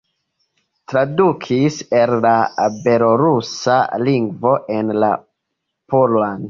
Tradukis 0.93 1.77
el 1.99 2.13
la 2.27 2.33
belorusa 2.87 3.79
lingvo 4.09 4.57
en 4.79 4.95
la 5.05 5.13
polan. 5.95 6.37